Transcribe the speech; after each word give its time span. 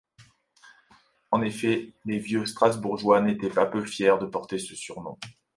En 1.29 1.43
effet, 1.43 1.93
les 2.05 2.17
vieux 2.17 2.47
Strasbourgeois 2.47 3.21
n'étaient 3.21 3.51
pas 3.51 3.67
peu 3.67 3.85
fiers 3.85 4.17
de 4.19 4.25
porter 4.25 4.57
ce 4.57 4.73
surnom. 4.75 5.15